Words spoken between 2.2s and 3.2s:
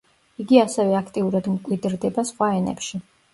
სხვა ენებში.